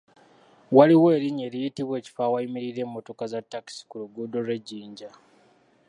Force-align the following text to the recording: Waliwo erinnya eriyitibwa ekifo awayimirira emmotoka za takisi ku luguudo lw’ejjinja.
Waliwo 0.75 1.07
erinnya 1.17 1.43
eriyitibwa 1.47 1.95
ekifo 1.97 2.21
awayimirira 2.23 2.79
emmotoka 2.83 3.23
za 3.31 3.39
takisi 3.51 3.81
ku 3.89 3.95
luguudo 4.01 4.37
lw’ejjinja. 4.45 5.09